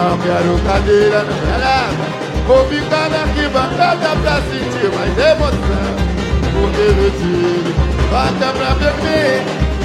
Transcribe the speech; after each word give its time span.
Não 0.00 0.16
quero 0.16 0.58
cadeira, 0.64 1.24
não 1.24 1.58
nada. 1.58 2.20
Vou 2.46 2.64
ficar 2.68 3.10
na 3.10 3.20
arquibancada 3.20 4.16
pra 4.22 4.40
sentir 4.40 4.90
mais 4.96 5.18
emoção. 5.18 5.92
Porque 6.54 6.84
meu 6.94 7.10
time 7.10 7.74
bata 8.10 8.50
pra 8.54 8.74
beber. 8.76 9.42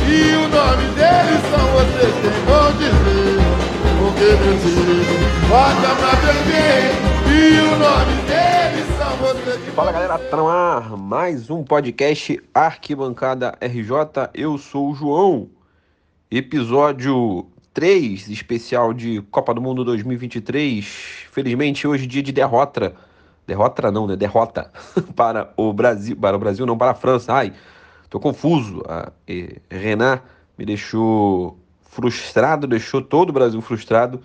E 0.07 0.35
o 0.37 0.47
nome 0.47 0.87
deles 0.95 1.41
são 1.51 1.67
vocês 1.73 2.15
quem 2.21 2.45
vão 2.45 2.71
dizer. 2.77 3.41
Porque 3.99 4.27
meu 4.41 4.57
time 4.57 5.49
bata 5.49 5.95
pra 5.99 6.15
beber. 6.21 6.95
E 7.27 7.59
o 7.59 7.75
nome 7.77 8.15
deles 8.25 8.87
são 8.97 9.17
vocês 9.17 9.65
que 9.65 9.71
Fala 9.71 9.91
galera, 9.91 10.17
tá 10.17 10.37
no 10.37 10.47
ar 10.47 10.95
mais 10.95 11.49
um 11.49 11.61
podcast 11.61 12.41
Arquibancada 12.53 13.57
RJ. 13.59 14.29
Eu 14.33 14.57
sou 14.57 14.91
o 14.91 14.95
João. 14.95 15.49
Episódio 16.31 17.47
3, 17.75 18.29
especial 18.29 18.93
de 18.93 19.21
Copa 19.29 19.53
do 19.53 19.61
Mundo 19.61 19.83
2023. 19.83 21.27
Felizmente 21.29 21.85
hoje 21.85 22.07
dia 22.07 22.23
de 22.23 22.31
derrota. 22.31 22.95
Derrota 23.45 23.91
não, 23.91 24.07
né? 24.07 24.15
Derrota 24.15 24.71
para 25.13 25.53
o 25.57 25.73
Brasil, 25.73 26.15
para 26.15 26.37
o 26.37 26.39
Brasil 26.39 26.65
não, 26.65 26.77
para 26.77 26.91
a 26.91 26.95
França. 26.95 27.33
Ai, 27.33 27.51
tô 28.09 28.17
confuso. 28.17 28.81
A 28.87 29.11
eh, 29.27 29.57
Renan 29.69 30.21
me 30.57 30.65
deixou 30.65 31.59
frustrado, 31.89 32.65
deixou 32.65 33.01
todo 33.01 33.31
o 33.31 33.33
Brasil 33.33 33.61
frustrado. 33.61 34.21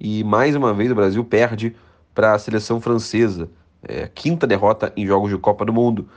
E 0.00 0.24
mais 0.24 0.56
uma 0.56 0.72
vez 0.72 0.90
o 0.90 0.94
Brasil 0.94 1.22
perde 1.22 1.76
para 2.14 2.32
a 2.32 2.38
seleção 2.38 2.80
francesa. 2.80 3.50
É, 3.86 4.08
quinta 4.14 4.46
derrota 4.46 4.90
em 4.96 5.06
jogos 5.06 5.28
de 5.30 5.36
Copa 5.36 5.66
do 5.66 5.74
Mundo. 5.74 6.08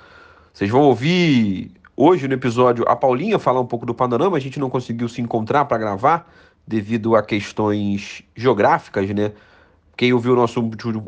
Vocês 0.53 0.71
vão 0.71 0.83
ouvir 0.83 1.73
hoje 1.95 2.27
no 2.27 2.33
episódio 2.33 2.83
a 2.87 2.95
Paulinha 2.95 3.39
falar 3.39 3.61
um 3.61 3.65
pouco 3.65 3.85
do 3.85 3.93
panorama. 3.93 4.37
A 4.37 4.39
gente 4.39 4.59
não 4.59 4.69
conseguiu 4.69 5.07
se 5.07 5.21
encontrar 5.21 5.65
para 5.65 5.77
gravar 5.77 6.31
devido 6.67 7.15
a 7.15 7.23
questões 7.23 8.23
geográficas, 8.35 9.09
né? 9.11 9.31
Quem 9.95 10.11
ouviu 10.11 10.33
o 10.33 10.35
nosso 10.35 10.59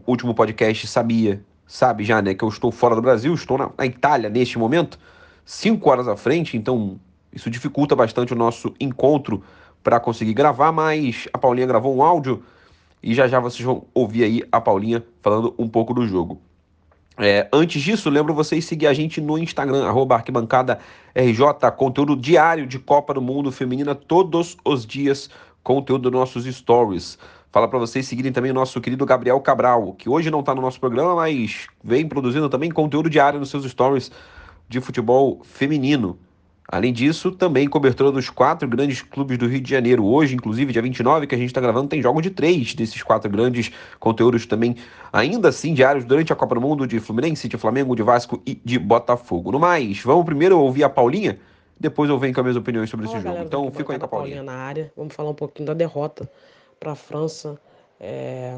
último 0.06 0.34
podcast 0.34 0.88
sabia, 0.88 1.44
sabe 1.66 2.04
já, 2.04 2.22
né? 2.22 2.34
Que 2.34 2.44
eu 2.44 2.50
estou 2.50 2.72
fora 2.72 2.96
do 2.96 3.02
Brasil, 3.02 3.34
estou 3.34 3.58
na, 3.58 3.70
na 3.78 3.86
Itália 3.86 4.30
neste 4.30 4.58
momento, 4.58 4.98
cinco 5.44 5.90
horas 5.90 6.08
à 6.08 6.16
frente, 6.16 6.56
então 6.56 7.00
isso 7.34 7.50
dificulta 7.50 7.96
bastante 7.96 8.34
o 8.34 8.36
nosso 8.36 8.74
encontro 8.80 9.44
para 9.84 10.00
conseguir 10.00 10.34
gravar, 10.34 10.72
mas 10.72 11.28
a 11.34 11.38
Paulinha 11.38 11.68
gravou 11.68 11.96
um 11.96 12.02
áudio 12.02 12.44
e 13.02 13.14
já 13.14 13.28
já 13.28 13.40
vocês 13.40 13.64
vão 13.64 13.86
ouvir 13.94 14.24
aí 14.24 14.44
a 14.52 14.62
Paulinha 14.62 15.04
falando 15.22 15.54
um 15.58 15.68
pouco 15.68 15.94
do 15.94 16.08
jogo. 16.08 16.42
É, 17.20 17.48
antes 17.52 17.82
disso, 17.82 18.12
lembro 18.12 18.32
vocês 18.32 18.64
seguir 18.66 18.86
a 18.86 18.94
gente 18.94 19.20
no 19.20 19.40
Instagram, 19.40 19.88
arroba 19.88 20.16
arquibancada 20.16 20.78
RJ, 21.16 21.72
conteúdo 21.76 22.16
diário 22.16 22.68
de 22.68 22.78
Copa 22.78 23.12
do 23.12 23.22
Mundo 23.22 23.52
Feminina 23.52 23.96
todos 23.96 24.56
os 24.64 24.86
dias, 24.86 25.28
conteúdo 25.64 26.04
dos 26.04 26.12
nossos 26.12 26.46
stories. 26.46 27.18
Fala 27.52 27.68
para 27.68 27.80
vocês 27.80 28.08
seguirem 28.08 28.32
também 28.32 28.52
o 28.52 28.54
nosso 28.54 28.80
querido 28.80 29.04
Gabriel 29.04 29.40
Cabral, 29.40 29.94
que 29.94 30.08
hoje 30.08 30.30
não 30.30 30.42
está 30.42 30.54
no 30.54 30.62
nosso 30.62 30.80
programa, 30.80 31.16
mas 31.16 31.66
vem 31.84 32.08
produzindo 32.08 32.50
também 32.50 32.70
conteúdo 32.70 33.10
diário 33.10 33.40
nos 33.40 33.50
seus 33.50 33.66
stories 33.66 34.12
de 34.70 34.80
futebol 34.80 35.42
feminino. 35.44 36.20
Além 36.70 36.92
disso, 36.92 37.32
também 37.32 37.66
cobertura 37.68 38.12
dos 38.12 38.30
quatro 38.30 38.68
grandes 38.68 39.02
clubes 39.02 39.38
do 39.38 39.48
Rio 39.48 39.62
de 39.62 39.70
Janeiro. 39.70 40.04
Hoje, 40.06 40.36
inclusive, 40.36 40.74
dia 40.74 40.82
29, 40.82 41.26
que 41.26 41.34
a 41.34 41.38
gente 41.38 41.48
está 41.48 41.62
gravando, 41.62 41.88
tem 41.88 42.02
jogo 42.02 42.22
de 42.22 42.30
três 42.30 42.74
desses 42.76 43.02
quatro 43.02 43.32
grandes 43.32 43.72
conteúdos 44.02 44.46
também, 44.46 44.76
ainda 45.14 45.48
assim, 45.48 45.74
diários 45.74 46.04
durante 46.04 46.34
a 46.34 46.36
Copa 46.36 46.56
do 46.56 46.62
Mundo, 46.62 46.86
de 46.86 47.00
Fluminense, 47.00 47.48
de 47.48 47.58
Flamengo, 47.58 47.96
de 47.96 48.04
Vasco 48.04 48.42
e 48.46 48.56
de 48.66 48.78
Botafogo. 48.78 49.50
No 49.52 49.60
mais, 49.60 50.02
vamos 50.02 50.26
primeiro 50.26 50.60
ouvir 50.60 50.84
a 50.84 50.90
Paulinha, 50.90 51.40
depois 51.80 52.10
eu 52.10 52.20
venho 52.20 52.34
com 52.34 52.42
as 52.42 52.44
minhas 52.44 52.58
opiniões 52.58 52.90
sobre 52.90 53.06
Fala, 53.06 53.18
esse 53.18 53.24
jogo. 53.24 53.34
galera, 53.34 53.48
Então, 53.48 53.66
daqui 53.66 53.78
fica 53.78 53.94
aí 53.94 54.00
com 54.00 54.06
a 54.06 54.08
Paulinha 54.10 54.36
Paulinha. 54.38 54.58
na 54.58 54.62
área. 54.62 54.92
Vamos 54.98 55.14
falar 55.16 55.30
um 55.30 55.36
pouquinho 55.36 55.68
da 55.68 55.74
derrota 55.74 56.30
para 56.80 56.92
a 56.92 56.96
França. 56.96 57.58
É, 57.98 58.58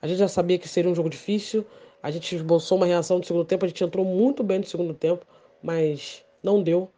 A 0.00 0.06
gente 0.06 0.18
já 0.18 0.28
sabia 0.28 0.56
que 0.58 0.68
seria 0.68 0.88
um 0.90 0.94
jogo 0.94 1.10
difícil. 1.10 1.66
A 2.00 2.10
gente 2.12 2.36
esboçou 2.36 2.76
uma 2.76 2.86
reação 2.86 3.18
no 3.18 3.24
segundo 3.24 3.44
tempo. 3.44 3.64
A 3.64 3.68
gente 3.68 3.82
entrou 3.82 4.04
muito 4.04 4.44
bem 4.44 4.58
no 4.60 4.64
segundo 4.66 4.94
tempo, 4.94 5.26
mas 5.62 6.22
não 6.42 6.62
deu. 6.62 6.88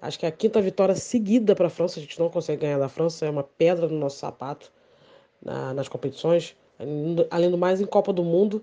Acho 0.00 0.18
que 0.18 0.26
é 0.26 0.28
a 0.28 0.32
quinta 0.32 0.60
vitória 0.60 0.94
seguida 0.94 1.54
para 1.54 1.66
a 1.66 1.70
França. 1.70 1.98
A 1.98 2.02
gente 2.02 2.18
não 2.18 2.28
consegue 2.28 2.62
ganhar 2.62 2.78
da 2.78 2.88
França. 2.88 3.26
É 3.26 3.30
uma 3.30 3.42
pedra 3.42 3.88
no 3.88 3.98
nosso 3.98 4.18
sapato 4.18 4.70
na- 5.42 5.72
nas 5.74 5.88
competições. 5.88 6.56
Além 7.30 7.50
do 7.50 7.58
mais, 7.58 7.80
em 7.80 7.86
Copa 7.86 8.12
do 8.12 8.22
Mundo. 8.22 8.62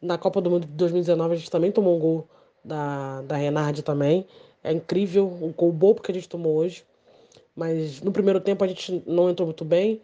Na 0.00 0.18
Copa 0.18 0.40
do 0.40 0.50
Mundo 0.50 0.66
de 0.66 0.72
2019, 0.72 1.34
a 1.34 1.36
gente 1.36 1.50
também 1.50 1.70
tomou 1.72 1.96
um 1.96 1.98
gol 1.98 2.28
da, 2.64 3.22
da 3.22 3.36
Renard 3.36 3.82
também. 3.82 4.26
É 4.62 4.72
incrível 4.72 5.26
o 5.26 5.52
gol 5.56 5.72
bobo 5.72 6.00
que 6.02 6.10
a 6.10 6.14
gente 6.14 6.28
tomou 6.28 6.56
hoje. 6.56 6.84
Mas 7.54 8.00
no 8.00 8.10
primeiro 8.12 8.40
tempo 8.40 8.64
a 8.64 8.66
gente 8.66 9.02
não 9.06 9.28
entrou 9.30 9.46
muito 9.46 9.64
bem. 9.64 10.00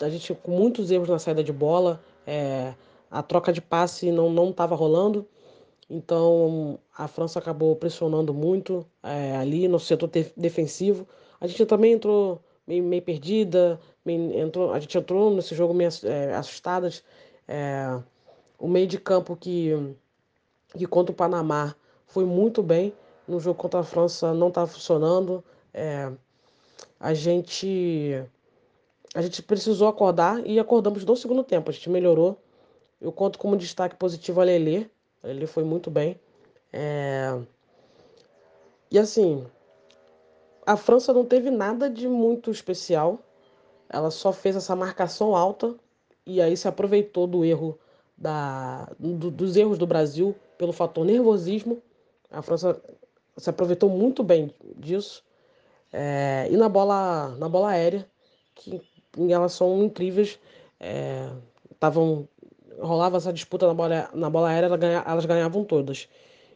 A 0.00 0.08
gente 0.08 0.34
com 0.34 0.50
muitos 0.50 0.90
erros 0.90 1.08
na 1.08 1.18
saída 1.18 1.42
de 1.42 1.52
bola. 1.52 2.00
é, 2.26 2.74
a 3.10 3.22
troca 3.22 3.52
de 3.52 3.60
passe 3.60 4.10
não 4.10 4.48
estava 4.50 4.74
rolando. 4.74 5.26
Então 5.94 6.78
a 6.96 7.06
França 7.06 7.38
acabou 7.38 7.76
pressionando 7.76 8.32
muito 8.32 8.86
é, 9.02 9.36
ali 9.36 9.68
no 9.68 9.78
setor 9.78 10.08
def- 10.08 10.32
defensivo. 10.36 11.06
A 11.40 11.46
gente 11.46 11.66
também 11.66 11.92
entrou 11.92 12.40
meio, 12.66 12.82
meio 12.82 13.02
perdida. 13.02 13.78
meio- 14.04 14.32
entrou, 14.38 14.72
a 14.72 14.80
gente 14.80 14.96
entrou 14.96 15.30
nesse 15.34 15.54
jogo 15.54 15.74
meio 15.74 15.90
é, 16.04 16.34
assustadas. 16.34 17.04
É, 17.46 18.00
o 18.58 18.66
meio 18.68 18.86
de 18.86 18.98
campo 18.98 19.36
que, 19.36 19.72
que 20.76 20.86
contra 20.86 21.12
o 21.12 21.16
Panamá 21.16 21.74
foi 22.06 22.24
muito 22.24 22.62
bem. 22.62 22.94
No 23.28 23.38
jogo 23.40 23.58
contra 23.58 23.80
a 23.80 23.84
França 23.84 24.32
não 24.34 24.48
estava 24.48 24.66
funcionando. 24.66 25.44
A 26.98 27.12
gente 27.14 28.24
a 29.14 29.20
gente 29.20 29.42
precisou 29.42 29.88
acordar 29.88 30.44
e 30.46 30.58
acordamos 30.58 31.04
no 31.04 31.16
segundo 31.16 31.44
tempo. 31.44 31.70
A 31.70 31.72
gente 31.72 31.90
melhorou. 31.90 32.38
Eu 33.00 33.12
conto 33.12 33.38
como 33.38 33.56
destaque 33.56 33.96
positivo 33.96 34.40
a 34.40 34.44
Lelê. 34.44 34.86
Lelê 35.22 35.46
foi 35.46 35.64
muito 35.64 35.90
bem. 35.90 36.18
É, 36.72 37.38
E 38.90 38.98
assim, 38.98 39.44
a 40.66 40.76
França 40.76 41.12
não 41.12 41.24
teve 41.24 41.50
nada 41.50 41.88
de 41.90 42.08
muito 42.08 42.50
especial. 42.50 43.18
Ela 43.88 44.10
só 44.10 44.32
fez 44.32 44.56
essa 44.56 44.76
marcação 44.76 45.36
alta 45.36 45.74
e 46.26 46.40
aí 46.42 46.56
se 46.56 46.68
aproveitou 46.68 47.26
do 47.26 47.44
erro 47.44 47.78
da... 48.16 48.86
do- 48.98 49.30
dos 49.30 49.56
erros 49.56 49.78
do 49.78 49.86
Brasil 49.86 50.34
pelo 50.58 50.72
fator 50.72 51.04
nervosismo. 51.04 51.82
A 52.30 52.42
França 52.42 52.80
se 53.36 53.50
aproveitou 53.50 53.90
muito 53.90 54.22
bem 54.22 54.54
disso. 54.76 55.24
É, 55.92 56.48
e 56.50 56.56
na 56.56 56.68
bola, 56.68 57.36
na 57.38 57.48
bola 57.48 57.70
aérea, 57.70 58.06
que 58.54 58.82
elas 59.30 59.52
são 59.52 59.82
incríveis. 59.84 60.38
É, 60.80 61.30
tavam, 61.80 62.28
rolava 62.82 63.16
essa 63.16 63.32
disputa 63.32 63.66
na 63.66 63.74
bola, 63.74 64.10
na 64.14 64.30
bola 64.30 64.48
aérea, 64.50 64.76
ganha- 64.76 65.04
elas 65.06 65.24
ganhavam 65.26 65.64
todas. 65.64 66.08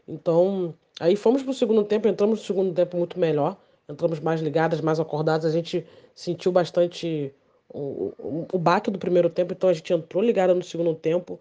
Então, 0.09 0.75
aí 1.01 1.17
fomos 1.17 1.43
para 1.43 1.51
o 1.51 1.55
segundo 1.55 1.85
tempo, 1.85 2.09
entramos 2.09 2.41
no 2.41 2.45
segundo 2.45 2.73
tempo 2.75 2.97
muito 2.97 3.19
melhor, 3.19 3.57
entramos 3.89 4.21
mais 4.21 4.41
ligadas, 4.41 4.81
mais 4.81 5.01
acordadas. 5.01 5.47
A 5.47 5.51
gente 5.51 5.87
sentiu 6.15 6.53
bastante 6.53 7.35
o, 7.69 8.13
o, 8.19 8.47
o 8.53 8.59
baque 8.59 8.91
do 8.91 8.99
primeiro 8.99 9.31
tempo, 9.31 9.53
então 9.53 9.69
a 9.69 9.73
gente 9.73 9.93
entrou 9.93 10.23
ligada 10.23 10.55
no 10.55 10.63
segundo 10.63 10.95
tempo. 10.95 11.41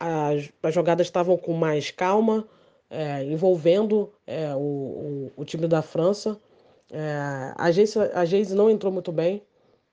As, 0.00 0.50
as 0.62 0.74
jogadas 0.74 1.06
estavam 1.06 1.36
com 1.36 1.52
mais 1.52 1.90
calma, 1.90 2.46
é, 2.90 3.24
envolvendo 3.24 4.12
é, 4.26 4.54
o, 4.54 4.58
o, 4.58 5.32
o 5.36 5.44
time 5.44 5.66
da 5.66 5.82
França. 5.82 6.38
É, 6.90 7.52
a 7.56 7.70
Geise, 7.70 7.98
a 8.14 8.24
Geise 8.24 8.54
não 8.54 8.70
entrou 8.70 8.92
muito 8.92 9.10
bem. 9.12 9.42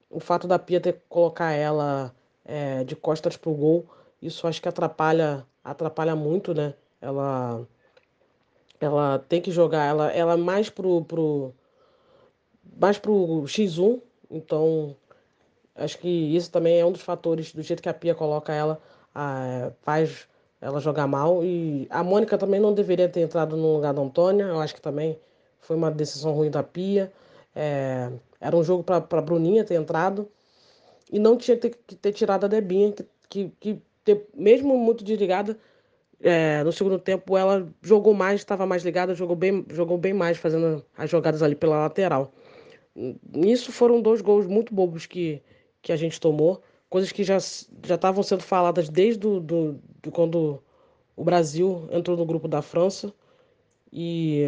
O 0.10 0.20
fato 0.20 0.48
da 0.48 0.60
Pia 0.60 0.80
ter 0.80 1.02
colocar 1.10 1.52
ela 1.54 2.14
é, 2.46 2.84
de 2.84 2.96
costas 2.96 3.36
pro 3.38 3.54
gol, 3.54 3.86
isso 4.22 4.48
acho 4.48 4.62
que 4.62 4.70
atrapalha, 4.70 5.46
atrapalha 5.64 6.16
muito, 6.16 6.54
né? 6.54 6.74
Ela, 7.02 7.68
ela 8.80 9.20
tem 9.20 9.42
que 9.42 9.52
jogar, 9.52 9.86
ela, 9.86 10.12
ela 10.12 10.34
é 10.34 10.38
mais 10.38 10.70
pro, 10.70 11.04
pro, 11.06 11.54
mais 12.80 12.98
pro 12.98 13.44
X1, 13.48 14.02
então 14.30 14.96
acho 15.76 15.98
que 16.00 16.08
isso 16.08 16.52
também 16.52 16.80
é 16.80 16.86
um 16.86 16.92
dos 16.92 17.02
fatores 17.02 17.54
do 17.54 17.62
jeito 17.62 17.82
que 17.82 17.90
a 17.90 17.94
Pia 17.94 18.16
coloca 18.16 18.54
ela, 18.54 18.82
ah, 19.14 19.72
faz 19.82 20.28
ela 20.62 20.80
jogar 20.80 21.08
mal. 21.08 21.44
E 21.44 21.88
a 21.90 22.04
Mônica 22.04 22.38
também 22.38 22.60
não 22.60 22.74
deveria 22.74 23.10
ter 23.10 23.22
entrado 23.22 23.56
no 23.58 23.76
lugar 23.76 23.94
da 23.94 24.02
Antônia, 24.02 24.46
eu 24.46 24.60
acho 24.60 24.76
que 24.76 24.82
também 24.82 25.20
foi 25.60 25.76
uma 25.76 25.92
decisão 25.92 26.34
ruim 26.34 26.50
da 26.52 26.64
Pia. 26.64 27.12
É, 27.56 28.12
era 28.40 28.56
um 28.56 28.64
jogo 28.64 28.84
para 28.84 28.98
a 28.98 29.22
Bruninha 29.22 29.64
ter 29.64 29.76
entrado 29.76 30.30
e 31.12 31.20
não 31.20 31.38
tinha 31.38 31.58
ter- 31.58 31.78
que 31.88 31.96
ter 31.96 32.12
tirado 32.14 32.46
a 32.46 32.48
Debinha, 32.48 32.92
que, 32.92 33.06
que, 33.30 33.52
que 33.60 33.82
mesmo 34.36 34.78
muito 34.78 35.04
desligada, 35.04 35.58
é, 36.22 36.64
no 36.64 36.72
segundo 36.72 37.00
tempo 37.00 37.38
ela 37.38 37.68
jogou 37.82 38.14
mais, 38.14 38.42
estava 38.42 38.66
mais 38.66 38.84
ligada, 38.84 39.14
jogou 39.14 39.36
bem, 39.36 39.66
jogou 39.72 39.98
bem 39.98 40.14
mais, 40.14 40.38
fazendo 40.38 40.86
as 40.98 41.10
jogadas 41.10 41.42
ali 41.42 41.56
pela 41.56 41.78
lateral. 41.78 42.34
Nisso 43.34 43.72
foram 43.72 44.02
dois 44.02 44.22
gols 44.22 44.48
muito 44.48 44.74
bobos 44.74 45.06
que, 45.06 45.42
que 45.82 45.92
a 45.92 45.98
gente 45.98 46.20
tomou, 46.20 46.62
coisas 46.90 47.12
que 47.12 47.24
já 47.24 47.38
estavam 47.38 48.24
sendo 48.24 48.44
faladas 48.44 48.90
desde 48.90 49.20
do, 49.20 49.40
do, 49.40 49.80
do 50.02 50.12
quando 50.12 50.62
o 51.16 51.24
Brasil 51.24 51.88
entrou 51.92 52.18
no 52.18 52.26
grupo 52.26 52.48
da 52.48 52.62
França 52.62 53.14
e 53.92 54.44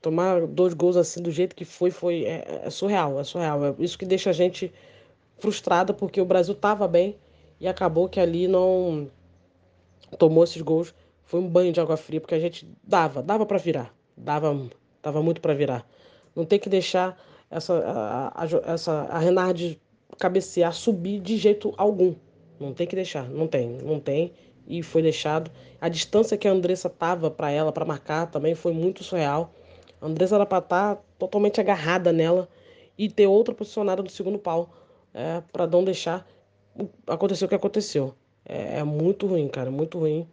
tomar 0.00 0.46
dois 0.46 0.74
gols 0.74 0.96
assim 0.96 1.22
do 1.22 1.30
jeito 1.30 1.54
que 1.54 1.64
foi 1.64 1.90
foi 1.90 2.24
é, 2.24 2.62
é 2.64 2.70
surreal, 2.70 3.20
é 3.20 3.24
surreal. 3.24 3.64
É 3.66 3.74
isso 3.78 3.98
que 3.98 4.06
deixa 4.06 4.30
a 4.30 4.32
gente 4.32 4.72
frustrada 5.38 5.94
porque 5.94 6.20
o 6.20 6.24
Brasil 6.24 6.54
estava 6.54 6.86
bem 6.88 7.16
e 7.60 7.68
acabou 7.68 8.08
que 8.08 8.18
ali 8.18 8.48
não 8.48 9.10
tomou 10.18 10.42
esses 10.42 10.62
gols. 10.62 10.94
Foi 11.24 11.38
um 11.38 11.48
banho 11.48 11.72
de 11.72 11.80
água 11.80 11.96
fria, 11.96 12.20
porque 12.20 12.34
a 12.34 12.40
gente 12.40 12.66
dava, 12.82 13.22
dava 13.22 13.46
para 13.46 13.58
virar, 13.58 13.94
dava, 14.16 14.68
dava 15.02 15.22
muito 15.22 15.40
para 15.40 15.54
virar. 15.54 15.86
Não 16.34 16.44
tem 16.44 16.58
que 16.58 16.68
deixar 16.68 17.20
essa 17.50 17.74
a, 17.74 18.42
a, 18.44 18.72
essa 18.72 18.92
a 19.02 19.18
Renard 19.18 19.80
cabecear, 20.18 20.72
subir 20.72 21.20
de 21.20 21.36
jeito 21.36 21.72
algum. 21.76 22.14
Não 22.58 22.72
tem 22.72 22.86
que 22.86 22.96
deixar, 22.96 23.28
não 23.28 23.46
tem, 23.46 23.78
não 23.82 24.00
tem 24.00 24.32
e 24.66 24.82
foi 24.82 25.02
deixado. 25.02 25.50
A 25.80 25.88
distância 25.88 26.36
que 26.36 26.46
a 26.46 26.52
Andressa 26.52 26.88
tava 26.88 27.30
para 27.30 27.50
ela 27.50 27.72
para 27.72 27.84
marcar 27.84 28.26
também 28.30 28.54
foi 28.54 28.72
muito 28.72 29.02
surreal. 29.02 29.52
A 30.00 30.06
Andressa 30.06 30.36
era 30.36 30.46
para 30.46 30.58
estar 30.58 30.96
tá 30.96 31.02
totalmente 31.18 31.60
agarrada 31.60 32.12
nela 32.12 32.48
e 32.96 33.08
ter 33.08 33.26
outra 33.26 33.54
posicionada 33.54 34.02
no 34.02 34.10
segundo 34.10 34.38
pau 34.38 34.70
é, 35.12 35.42
para 35.52 35.66
não 35.66 35.82
deixar 35.84 36.26
acontecer 37.06 37.44
o 37.44 37.48
que 37.48 37.54
aconteceu. 37.54 38.14
É, 38.44 38.78
é, 38.78 38.84
muito 38.84 39.26
ruim, 39.26 39.48
cara, 39.48 39.70
muito 39.70 39.98
ruim. 39.98 40.28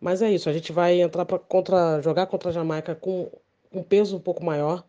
Mas 0.00 0.22
é 0.22 0.30
isso, 0.30 0.48
a 0.48 0.52
gente 0.52 0.72
vai 0.72 1.00
entrar 1.00 1.24
para 1.24 1.38
contra 1.38 2.00
jogar 2.02 2.26
contra 2.26 2.50
a 2.50 2.52
Jamaica 2.52 2.94
com 2.94 3.30
um 3.72 3.82
peso 3.82 4.16
um 4.16 4.20
pouco 4.20 4.44
maior. 4.44 4.84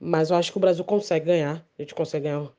Mas 0.00 0.30
eu 0.30 0.36
acho 0.36 0.52
que 0.52 0.58
o 0.58 0.60
Brasil 0.60 0.84
consegue 0.84 1.26
ganhar. 1.26 1.64
A 1.78 1.82
gente 1.82 1.94
consegue 1.94 2.24
ganhar 2.24 2.50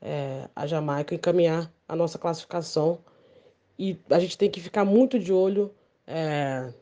é, 0.00 0.48
a 0.54 0.66
Jamaica 0.66 1.14
e 1.14 1.18
caminhar 1.18 1.70
a 1.88 1.96
nossa 1.96 2.18
classificação. 2.18 2.98
E 3.78 3.98
a 4.10 4.18
gente 4.20 4.38
tem 4.38 4.50
que 4.50 4.60
ficar 4.60 4.84
muito 4.84 5.18
de 5.18 5.32
olho 5.32 5.74
é, 6.06 6.72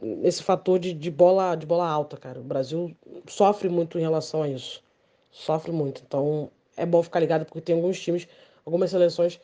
nesse 0.00 0.42
fator 0.42 0.78
de, 0.78 0.92
de, 0.92 1.10
bola, 1.10 1.54
de 1.54 1.66
bola 1.66 1.88
alta, 1.88 2.16
cara. 2.16 2.40
O 2.40 2.44
Brasil 2.44 2.94
sofre 3.26 3.68
muito 3.68 3.98
em 3.98 4.02
relação 4.02 4.42
a 4.42 4.48
isso. 4.48 4.82
Sofre 5.30 5.72
muito. 5.72 6.02
Então 6.06 6.50
é 6.76 6.84
bom 6.84 7.02
ficar 7.02 7.20
ligado 7.20 7.44
porque 7.44 7.60
tem 7.60 7.74
alguns 7.74 8.00
times, 8.00 8.28
algumas 8.64 8.90
seleções, 8.90 9.40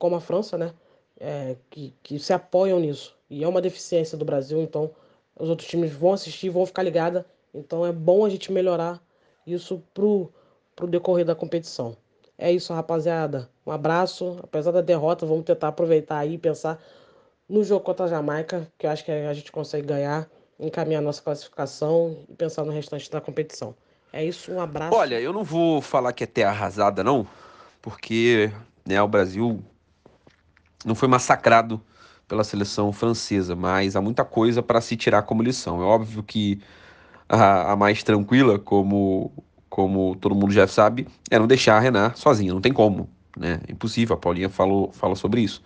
como 0.00 0.16
a 0.16 0.20
França, 0.20 0.58
né? 0.58 0.72
É, 1.20 1.54
que, 1.68 1.94
que 2.02 2.18
se 2.18 2.32
apoiam 2.32 2.80
nisso. 2.80 3.14
E 3.28 3.44
é 3.44 3.48
uma 3.48 3.60
deficiência 3.60 4.16
do 4.16 4.24
Brasil, 4.24 4.60
então 4.62 4.90
os 5.38 5.50
outros 5.50 5.68
times 5.68 5.92
vão 5.92 6.14
assistir, 6.14 6.48
vão 6.48 6.64
ficar 6.64 6.82
ligados. 6.82 7.22
Então 7.54 7.84
é 7.84 7.92
bom 7.92 8.24
a 8.24 8.30
gente 8.30 8.50
melhorar 8.50 9.00
isso 9.46 9.82
pro, 9.92 10.32
pro 10.74 10.86
decorrer 10.86 11.24
da 11.24 11.34
competição. 11.34 11.96
É 12.38 12.50
isso, 12.50 12.72
rapaziada. 12.72 13.50
Um 13.66 13.70
abraço. 13.70 14.38
Apesar 14.42 14.70
da 14.70 14.80
derrota, 14.80 15.26
vamos 15.26 15.44
tentar 15.44 15.68
aproveitar 15.68 16.18
aí 16.18 16.34
e 16.34 16.38
pensar 16.38 16.82
no 17.46 17.62
jogo 17.62 17.84
contra 17.84 18.06
a 18.06 18.08
Jamaica, 18.08 18.66
que 18.78 18.86
eu 18.86 18.90
acho 18.90 19.04
que 19.04 19.10
a 19.10 19.34
gente 19.34 19.52
consegue 19.52 19.86
ganhar, 19.86 20.26
encaminhar 20.58 21.02
nossa 21.02 21.20
classificação 21.20 22.16
e 22.28 22.34
pensar 22.34 22.64
no 22.64 22.72
restante 22.72 23.10
da 23.10 23.20
competição. 23.20 23.74
É 24.12 24.24
isso, 24.24 24.50
um 24.50 24.60
abraço. 24.60 24.96
Olha, 24.96 25.20
eu 25.20 25.32
não 25.32 25.44
vou 25.44 25.82
falar 25.82 26.14
que 26.14 26.24
é 26.24 26.26
terra 26.26 26.50
arrasada, 26.50 27.04
não, 27.04 27.26
porque 27.82 28.50
né, 28.86 29.00
o 29.02 29.08
Brasil 29.08 29.62
não 30.84 30.94
foi 30.94 31.08
massacrado 31.08 31.80
pela 32.26 32.44
seleção 32.44 32.92
francesa, 32.92 33.56
mas 33.56 33.96
há 33.96 34.00
muita 34.00 34.24
coisa 34.24 34.62
para 34.62 34.80
se 34.80 34.96
tirar 34.96 35.22
como 35.22 35.42
lição. 35.42 35.82
É 35.82 35.84
óbvio 35.84 36.22
que 36.22 36.60
a, 37.28 37.72
a 37.72 37.76
mais 37.76 38.02
tranquila, 38.02 38.58
como 38.58 39.32
como 39.68 40.16
todo 40.16 40.34
mundo 40.34 40.52
já 40.52 40.66
sabe, 40.66 41.06
é 41.30 41.38
não 41.38 41.46
deixar 41.46 41.76
a 41.76 41.80
Renan 41.80 42.12
sozinha, 42.16 42.52
não 42.52 42.60
tem 42.60 42.72
como, 42.72 43.08
né? 43.36 43.60
É 43.68 43.72
impossível, 43.72 44.16
a 44.16 44.18
Paulinha 44.18 44.48
falou, 44.48 44.90
fala 44.92 45.14
sobre 45.14 45.42
isso. 45.42 45.62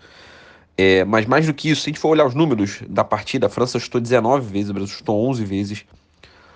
É, 0.77 1.05
mas 1.05 1.25
mais 1.25 1.47
do 1.47 1.55
que 1.55 1.71
isso, 1.71 1.81
se 1.81 1.89
a 1.89 1.91
gente 1.91 1.99
for 2.01 2.09
olhar 2.09 2.27
os 2.27 2.35
números 2.35 2.83
da 2.89 3.03
partida, 3.03 3.47
a 3.47 3.51
França 3.51 3.79
chutou 3.79 4.01
19 4.01 4.47
vezes, 4.47 4.71
o 4.71 4.75
Brasil 4.75 4.95
chutou 4.95 5.27
11 5.31 5.45
vezes. 5.45 5.85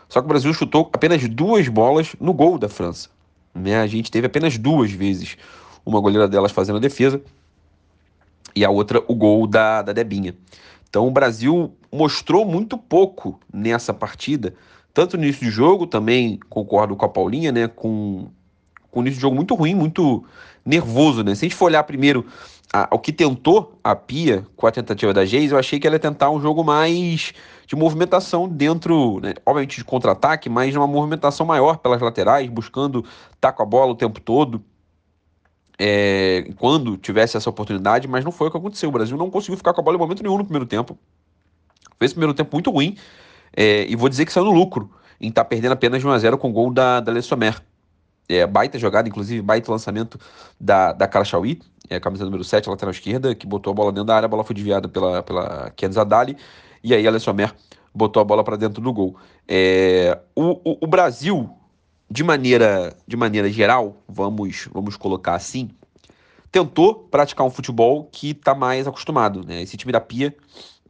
Só 0.08 0.20
que 0.20 0.26
o 0.26 0.28
Brasil 0.28 0.52
chutou 0.52 0.90
apenas 0.92 1.26
duas 1.26 1.68
bolas 1.68 2.14
no 2.20 2.34
gol 2.34 2.58
da 2.58 2.68
França. 2.68 3.08
Né? 3.54 3.80
A 3.80 3.86
gente 3.86 4.10
teve 4.10 4.26
apenas 4.26 4.58
duas 4.58 4.90
vezes, 4.90 5.38
uma 5.86 6.00
goleira 6.00 6.28
delas 6.28 6.52
fazendo 6.52 6.76
a 6.76 6.80
defesa 6.80 7.22
e 8.58 8.64
a 8.64 8.70
outra 8.70 9.02
o 9.06 9.14
gol 9.14 9.46
da, 9.46 9.82
da 9.82 9.92
Debinha. 9.92 10.34
Então 10.88 11.06
o 11.06 11.10
Brasil 11.10 11.72
mostrou 11.92 12.44
muito 12.44 12.76
pouco 12.76 13.38
nessa 13.52 13.94
partida, 13.94 14.54
tanto 14.92 15.16
no 15.16 15.24
início 15.24 15.44
de 15.44 15.50
jogo, 15.50 15.86
também 15.86 16.40
concordo 16.48 16.96
com 16.96 17.04
a 17.04 17.08
Paulinha, 17.08 17.52
né? 17.52 17.68
Com, 17.68 18.28
com 18.90 19.00
o 19.00 19.02
início 19.02 19.16
de 19.16 19.22
jogo 19.22 19.36
muito 19.36 19.54
ruim, 19.54 19.74
muito 19.74 20.24
nervoso, 20.64 21.22
né? 21.22 21.34
Se 21.34 21.44
a 21.44 21.48
gente 21.48 21.56
for 21.56 21.66
olhar 21.66 21.82
primeiro 21.84 22.26
a, 22.72 22.88
o 22.90 22.98
que 22.98 23.12
tentou 23.12 23.78
a 23.82 23.94
Pia 23.94 24.46
com 24.56 24.66
a 24.66 24.72
tentativa 24.72 25.12
da 25.12 25.24
Geis, 25.24 25.52
eu 25.52 25.58
achei 25.58 25.78
que 25.78 25.86
ela 25.86 25.96
ia 25.96 26.00
tentar 26.00 26.30
um 26.30 26.40
jogo 26.40 26.64
mais 26.64 27.32
de 27.66 27.76
movimentação 27.76 28.48
dentro, 28.48 29.20
né, 29.20 29.34
obviamente 29.44 29.76
de 29.76 29.84
contra-ataque, 29.84 30.48
mas 30.48 30.74
uma 30.74 30.86
movimentação 30.86 31.46
maior 31.46 31.78
pelas 31.78 32.00
laterais, 32.00 32.48
buscando 32.48 33.04
estar 33.34 33.52
com 33.52 33.62
a 33.62 33.66
bola 33.66 33.92
o 33.92 33.94
tempo 33.94 34.20
todo. 34.20 34.62
É, 35.78 36.50
quando 36.56 36.96
tivesse 36.96 37.36
essa 37.36 37.48
oportunidade, 37.48 38.08
mas 38.08 38.24
não 38.24 38.32
foi 38.32 38.48
o 38.48 38.50
que 38.50 38.56
aconteceu. 38.56 38.88
O 38.88 38.92
Brasil 38.92 39.16
não 39.16 39.30
conseguiu 39.30 39.56
ficar 39.56 39.72
com 39.72 39.80
a 39.80 39.84
bola 39.84 39.96
em 39.96 40.00
momento 40.00 40.22
nenhum 40.22 40.38
no 40.38 40.44
primeiro 40.44 40.66
tempo. 40.66 40.98
Fez 41.98 42.12
o 42.12 42.14
primeiro 42.14 42.34
tempo 42.34 42.54
muito 42.54 42.70
ruim. 42.70 42.96
É, 43.56 43.86
e 43.88 43.96
vou 43.96 44.08
dizer 44.08 44.24
que 44.24 44.32
saiu 44.32 44.46
no 44.46 44.52
lucro 44.52 44.90
em 45.20 45.28
estar 45.28 45.44
tá 45.44 45.48
perdendo 45.48 45.72
apenas 45.72 46.00
de 46.00 46.06
1 46.06 46.10
a 46.10 46.18
0 46.18 46.38
com 46.38 46.50
o 46.50 46.52
gol 46.52 46.72
da, 46.72 47.00
da. 47.00 47.12
É, 48.28 48.46
baita 48.46 48.78
jogada, 48.78 49.08
inclusive, 49.08 49.40
baita 49.40 49.70
lançamento 49.70 50.20
da, 50.60 50.92
da 50.92 51.08
Carla 51.08 51.24
Chauí, 51.24 51.60
é, 51.88 51.98
camisa 51.98 52.24
número 52.24 52.44
7, 52.44 52.68
lateral 52.68 52.90
esquerda, 52.90 53.34
que 53.34 53.46
botou 53.46 53.70
a 53.70 53.74
bola 53.74 53.90
dentro 53.90 54.04
da 54.04 54.16
área, 54.16 54.26
a 54.26 54.28
bola 54.28 54.44
foi 54.44 54.54
desviada 54.54 54.86
pela, 54.86 55.22
pela 55.22 55.70
Ken 55.74 55.90
Zadali, 55.90 56.36
e 56.84 56.94
aí 56.94 57.08
a 57.08 57.10
Le 57.10 57.18
Sommer 57.18 57.54
botou 57.94 58.20
a 58.20 58.24
bola 58.24 58.44
para 58.44 58.56
dentro 58.56 58.82
do 58.82 58.92
gol. 58.92 59.16
É, 59.46 60.18
o, 60.34 60.60
o, 60.62 60.78
o, 60.82 60.86
Brasil, 60.86 61.48
de 62.10 62.24
maneira, 62.24 62.96
de 63.06 63.16
maneira 63.16 63.50
geral, 63.50 64.02
vamos, 64.08 64.68
vamos 64.72 64.96
colocar 64.96 65.34
assim, 65.34 65.70
tentou 66.50 66.94
praticar 66.94 67.46
um 67.46 67.50
futebol 67.50 68.08
que 68.10 68.30
está 68.30 68.54
mais 68.54 68.86
acostumado. 68.86 69.44
Né? 69.44 69.62
Esse 69.62 69.76
time 69.76 69.92
da 69.92 70.00
Pia, 70.00 70.34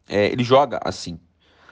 é, 0.09 0.27
ele 0.27 0.45
joga 0.45 0.81
assim. 0.85 1.19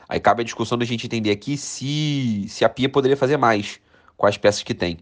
Aí 0.08 0.20
cabe 0.20 0.43
a 0.43 0.44
discussão 0.44 0.78
da 0.78 0.84
gente 0.84 1.06
entender 1.06 1.31
aqui 1.31 1.56
se, 1.56 2.46
se 2.48 2.64
a 2.64 2.69
Pia 2.69 2.88
poderia 2.88 3.16
fazer 3.16 3.37
mais 3.37 3.81
com 4.16 4.26
as 4.26 4.37
peças 4.37 4.62
que 4.62 4.75
tem. 4.75 4.98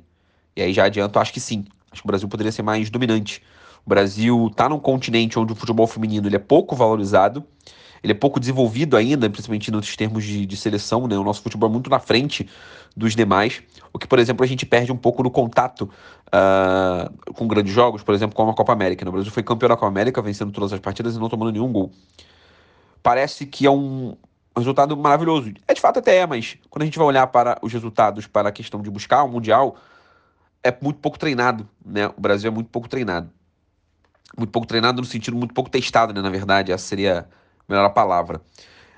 E 0.56 0.62
aí 0.62 0.72
já 0.72 0.84
adianto, 0.84 1.18
acho 1.18 1.32
que 1.32 1.40
sim. 1.40 1.64
Acho 1.90 2.02
que 2.02 2.06
o 2.06 2.08
Brasil 2.08 2.28
poderia 2.28 2.52
ser 2.52 2.62
mais 2.62 2.90
dominante. 2.90 3.42
O 3.84 3.88
Brasil 3.88 4.48
está 4.50 4.68
num 4.68 4.78
continente 4.78 5.38
onde 5.38 5.52
o 5.52 5.56
futebol 5.56 5.86
feminino 5.86 6.26
ele 6.26 6.36
é 6.36 6.40
pouco 6.40 6.74
valorizado, 6.74 7.44
ele 8.04 8.12
é 8.12 8.14
pouco 8.14 8.38
desenvolvido 8.38 8.98
ainda, 8.98 9.30
principalmente 9.30 9.70
nos 9.70 9.96
termos 9.96 10.22
de, 10.24 10.44
de 10.44 10.56
seleção, 10.58 11.06
né? 11.06 11.16
O 11.16 11.24
nosso 11.24 11.40
futebol 11.40 11.70
é 11.70 11.72
muito 11.72 11.88
na 11.88 11.98
frente 11.98 12.46
dos 12.94 13.16
demais, 13.16 13.62
o 13.94 13.98
que, 13.98 14.06
por 14.06 14.18
exemplo, 14.18 14.44
a 14.44 14.46
gente 14.46 14.66
perde 14.66 14.92
um 14.92 14.96
pouco 14.96 15.22
no 15.22 15.30
contato 15.30 15.90
uh, 16.28 17.32
com 17.32 17.48
grandes 17.48 17.72
jogos, 17.72 18.02
por 18.02 18.14
exemplo, 18.14 18.36
como 18.36 18.50
a 18.50 18.54
Copa 18.54 18.74
América. 18.74 19.06
Né? 19.06 19.08
O 19.08 19.12
Brasil 19.12 19.32
foi 19.32 19.42
campeão 19.42 19.70
da 19.70 19.74
Copa 19.74 19.88
América, 19.88 20.20
vencendo 20.20 20.52
todas 20.52 20.70
as 20.70 20.80
partidas 20.80 21.16
e 21.16 21.18
não 21.18 21.30
tomando 21.30 21.50
nenhum 21.50 21.72
gol. 21.72 21.90
Parece 23.02 23.46
que 23.46 23.64
é 23.64 23.70
um, 23.70 24.10
um 24.54 24.58
resultado 24.58 24.94
maravilhoso. 24.98 25.54
É 25.66 25.72
de 25.72 25.80
fato 25.80 25.98
até 25.98 26.18
é, 26.18 26.26
mas 26.26 26.58
quando 26.68 26.82
a 26.82 26.84
gente 26.84 26.98
vai 26.98 27.06
olhar 27.06 27.26
para 27.28 27.58
os 27.62 27.72
resultados, 27.72 28.26
para 28.26 28.50
a 28.50 28.52
questão 28.52 28.82
de 28.82 28.90
buscar 28.90 29.24
o 29.24 29.28
Mundial, 29.28 29.76
é 30.62 30.76
muito 30.78 30.98
pouco 30.98 31.18
treinado, 31.18 31.66
né? 31.82 32.08
O 32.08 32.20
Brasil 32.20 32.48
é 32.48 32.54
muito 32.54 32.68
pouco 32.68 32.86
treinado. 32.86 33.30
Muito 34.36 34.50
pouco 34.50 34.68
treinado 34.68 35.00
no 35.00 35.06
sentido 35.06 35.34
muito 35.38 35.54
pouco 35.54 35.70
testado, 35.70 36.12
né? 36.12 36.20
Na 36.20 36.30
verdade, 36.30 36.70
essa 36.70 36.84
seria 36.86 37.26
a 37.68 37.72
melhor 37.72 37.88
palavra. 37.90 38.40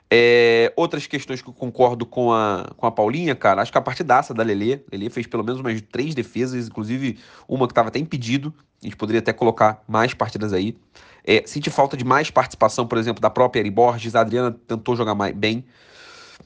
É, 0.08 0.72
outras 0.76 1.06
questões 1.06 1.42
que 1.42 1.48
eu 1.48 1.52
concordo 1.52 2.06
com 2.06 2.32
a, 2.32 2.70
com 2.76 2.86
a 2.86 2.92
Paulinha, 2.92 3.34
cara, 3.34 3.60
acho 3.60 3.72
que 3.72 3.78
a 3.78 3.82
partidaça 3.82 4.32
da 4.32 4.42
Lele, 4.44 4.84
Lele 4.90 5.10
fez 5.10 5.26
pelo 5.26 5.42
menos 5.42 5.60
umas 5.60 5.80
três 5.80 6.14
defesas, 6.14 6.68
inclusive 6.68 7.18
uma 7.48 7.66
que 7.66 7.72
estava 7.72 7.88
até 7.88 7.98
impedido, 7.98 8.54
a 8.80 8.86
gente 8.86 8.96
poderia 8.96 9.18
até 9.18 9.32
colocar 9.32 9.82
mais 9.88 10.14
partidas 10.14 10.52
aí. 10.52 10.76
É, 11.24 11.42
senti 11.44 11.70
falta 11.70 11.96
de 11.96 12.04
mais 12.04 12.30
participação, 12.30 12.86
por 12.86 12.98
exemplo, 12.98 13.20
da 13.20 13.28
própria 13.28 13.60
Eri 13.60 13.70
Borges. 13.70 14.14
A 14.14 14.20
Adriana 14.20 14.52
tentou 14.52 14.94
jogar 14.94 15.14
mais 15.14 15.34
bem. 15.34 15.64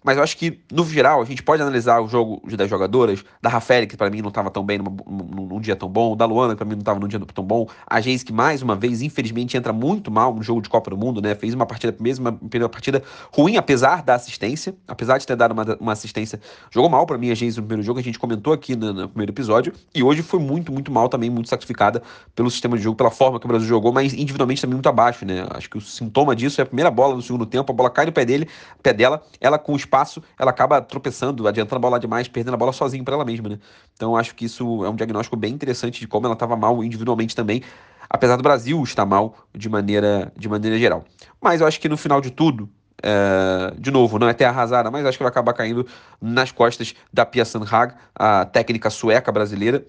Mas 0.02 0.16
eu 0.16 0.22
acho 0.22 0.36
que, 0.36 0.60
no 0.72 0.84
geral, 0.86 1.20
a 1.20 1.24
gente 1.24 1.42
pode 1.42 1.60
analisar 1.62 2.00
o 2.00 2.08
jogo 2.08 2.40
10 2.44 2.68
jogadoras, 2.68 3.24
da 3.40 3.50
Rafael, 3.50 3.86
que 3.86 3.96
para 3.96 4.10
mim 4.10 4.22
não 4.22 4.28
estava 4.28 4.50
tão 4.50 4.64
bem 4.64 4.78
numa, 4.78 4.90
num, 5.06 5.46
num, 5.46 5.60
dia 5.60 5.76
tão 5.76 5.88
bom, 5.88 6.16
da 6.16 6.24
Luana, 6.24 6.54
que 6.54 6.58
para 6.58 6.66
mim 6.66 6.74
não 6.74 6.80
estava 6.80 6.98
num 6.98 7.08
dia 7.08 7.20
tão 7.20 7.44
bom, 7.44 7.68
a 7.86 8.00
Geis, 8.00 8.22
que 8.22 8.32
mais 8.32 8.62
uma 8.62 8.74
vez, 8.74 9.02
infelizmente, 9.02 9.56
entra 9.56 9.72
muito 9.72 10.10
mal 10.10 10.34
no 10.34 10.42
jogo 10.42 10.62
de 10.62 10.68
Copa 10.68 10.90
do 10.90 10.96
Mundo, 10.96 11.20
né? 11.20 11.34
Fez 11.34 11.52
uma 11.54 11.66
partida, 11.66 11.94
mesmo 12.00 12.28
uma 12.28 12.68
partida 12.68 13.02
ruim, 13.32 13.56
apesar 13.56 14.02
da 14.02 14.14
assistência, 14.14 14.74
apesar 14.88 15.18
de 15.18 15.26
ter 15.26 15.36
dado 15.36 15.52
uma, 15.52 15.76
uma 15.78 15.92
assistência, 15.92 16.40
jogou 16.70 16.88
mal 16.88 17.04
para 17.04 17.18
mim 17.18 17.30
a 17.30 17.34
Geis 17.34 17.56
no 17.56 17.62
primeiro 17.62 17.82
jogo, 17.82 17.98
a 17.98 18.02
gente 18.02 18.18
comentou 18.18 18.52
aqui 18.52 18.74
no, 18.74 18.92
no, 18.92 19.08
primeiro 19.08 19.32
episódio, 19.32 19.72
e 19.94 20.02
hoje 20.02 20.22
foi 20.22 20.40
muito, 20.40 20.72
muito 20.72 20.90
mal 20.90 21.08
também, 21.08 21.28
muito 21.28 21.48
sacrificada 21.48 22.02
pelo 22.34 22.50
sistema 22.50 22.76
de 22.76 22.82
jogo, 22.82 22.96
pela 22.96 23.10
forma 23.10 23.38
que 23.38 23.46
o 23.46 23.48
Brasil 23.48 23.68
jogou, 23.68 23.92
mas 23.92 24.14
individualmente 24.14 24.60
também 24.62 24.74
muito 24.74 24.88
abaixo, 24.88 25.24
né? 25.26 25.46
Acho 25.50 25.68
que 25.68 25.78
o 25.78 25.80
sintoma 25.80 26.34
disso 26.34 26.60
é 26.60 26.64
a 26.64 26.66
primeira 26.66 26.90
bola 26.90 27.14
no 27.14 27.22
segundo 27.22 27.44
tempo, 27.44 27.70
a 27.70 27.74
bola 27.74 27.90
cai 27.90 28.06
no 28.06 28.12
pé 28.12 28.24
dele, 28.24 28.48
pé 28.82 28.92
dela, 28.92 29.22
ela 29.40 29.58
com 29.58 29.72
o 29.72 29.76
espaço, 29.90 30.22
ela 30.38 30.50
acaba 30.50 30.80
tropeçando, 30.80 31.48
adiantando 31.48 31.76
a 31.76 31.80
bola 31.80 31.98
demais, 31.98 32.28
perdendo 32.28 32.54
a 32.54 32.56
bola 32.56 32.72
sozinho 32.72 33.04
para 33.04 33.14
ela 33.14 33.24
mesma, 33.24 33.48
né? 33.48 33.58
Então 33.94 34.16
acho 34.16 34.34
que 34.36 34.44
isso 34.44 34.84
é 34.84 34.88
um 34.88 34.94
diagnóstico 34.94 35.36
bem 35.36 35.52
interessante 35.52 35.98
de 35.98 36.06
como 36.06 36.26
ela 36.26 36.34
estava 36.34 36.56
mal 36.56 36.82
individualmente 36.84 37.34
também, 37.34 37.62
apesar 38.08 38.36
do 38.36 38.42
Brasil 38.42 38.80
estar 38.84 39.04
mal 39.04 39.36
de 39.52 39.68
maneira, 39.68 40.32
de 40.36 40.48
maneira 40.48 40.78
geral. 40.78 41.04
Mas 41.40 41.60
eu 41.60 41.66
acho 41.66 41.80
que 41.80 41.88
no 41.88 41.96
final 41.96 42.20
de 42.20 42.30
tudo, 42.30 42.70
é, 43.02 43.74
de 43.78 43.90
novo, 43.90 44.18
não 44.18 44.28
é 44.28 44.32
terra 44.32 44.50
arrasada, 44.50 44.90
mas 44.90 45.04
acho 45.04 45.18
que 45.18 45.24
vai 45.24 45.30
acabar 45.30 45.52
caindo 45.52 45.86
nas 46.20 46.52
costas 46.52 46.94
da 47.12 47.26
Pia 47.26 47.44
Sandhag, 47.44 47.94
a 48.14 48.44
técnica 48.44 48.90
sueca 48.90 49.32
brasileira, 49.32 49.84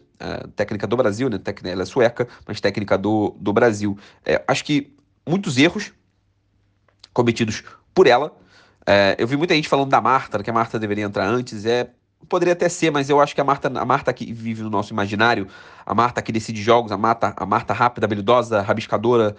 técnica 0.55 0.85
do 0.85 0.95
Brasil, 0.95 1.29
né? 1.29 1.39
Ela 1.63 1.81
é 1.81 1.85
sueca, 1.85 2.27
mas 2.47 2.61
técnica 2.61 2.97
do, 2.97 3.35
do 3.39 3.51
Brasil. 3.51 3.97
É, 4.23 4.43
acho 4.47 4.63
que 4.63 4.95
muitos 5.27 5.57
erros 5.57 5.91
cometidos 7.11 7.63
por 7.93 8.07
ela. 8.07 8.31
É, 8.85 9.15
eu 9.17 9.27
vi 9.27 9.37
muita 9.37 9.53
gente 9.53 9.69
falando 9.69 9.89
da 9.89 10.01
Marta, 10.01 10.41
que 10.41 10.49
a 10.49 10.53
Marta 10.53 10.79
deveria 10.79 11.05
entrar 11.05 11.27
antes. 11.27 11.65
É, 11.65 11.89
poderia 12.27 12.53
até 12.53 12.69
ser, 12.69 12.91
mas 12.91 13.09
eu 13.09 13.19
acho 13.19 13.35
que 13.35 13.41
a 13.41 13.43
Marta, 13.43 13.67
a 13.67 13.85
Marta 13.85 14.13
que 14.13 14.31
vive 14.31 14.63
no 14.63 14.69
nosso 14.69 14.93
imaginário, 14.93 15.47
a 15.85 15.93
Marta 15.93 16.21
que 16.21 16.31
decide 16.31 16.61
jogos, 16.61 16.91
a 16.91 16.97
Marta, 16.97 17.33
a 17.35 17.45
Marta 17.45 17.73
rápida, 17.73 18.05
habilidosa, 18.05 18.61
rabiscadora, 18.61 19.35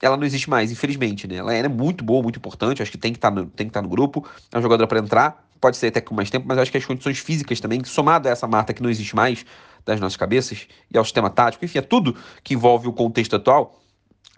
ela 0.00 0.16
não 0.16 0.24
existe 0.24 0.48
mais, 0.48 0.70
infelizmente, 0.70 1.26
né? 1.26 1.36
Ela 1.36 1.54
é 1.54 1.68
muito 1.68 2.04
boa, 2.04 2.22
muito 2.22 2.38
importante, 2.38 2.82
acho 2.82 2.90
que 2.90 2.98
tem 2.98 3.12
que 3.12 3.18
estar 3.18 3.30
tá 3.30 3.34
no, 3.34 3.50
estar 3.50 3.70
tá 3.70 3.82
no 3.82 3.88
grupo, 3.88 4.24
é 4.52 4.56
uma 4.56 4.62
jogadora 4.62 4.86
para 4.86 5.00
entrar, 5.00 5.44
pode 5.60 5.76
ser 5.76 5.88
até 5.88 6.00
com 6.00 6.14
mais 6.14 6.30
tempo, 6.30 6.46
mas 6.46 6.56
acho 6.58 6.70
que 6.70 6.78
as 6.78 6.84
condições 6.84 7.18
físicas 7.18 7.58
também, 7.60 7.82
somado 7.84 8.28
a 8.28 8.30
essa 8.30 8.46
Marta 8.46 8.72
que 8.72 8.82
não 8.82 8.90
existe 8.90 9.16
mais 9.16 9.44
das 9.84 9.98
nossas 9.98 10.16
cabeças, 10.16 10.68
e 10.92 10.96
ao 10.96 11.04
sistema 11.04 11.28
tático, 11.28 11.64
enfim, 11.64 11.78
é 11.78 11.82
tudo 11.82 12.14
que 12.44 12.54
envolve 12.54 12.86
o 12.86 12.92
contexto 12.92 13.34
atual, 13.34 13.80